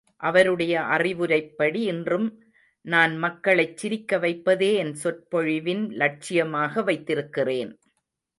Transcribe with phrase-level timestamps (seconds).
[0.21, 2.25] அவருடைய அறிவுரைப்படி இன்றும்
[2.85, 7.71] நான் மக்களைச் சிரிக்க வைப்பதே என் சொற்பொழிவின் லட்சியமாக வைத்திருக்கிறேன்.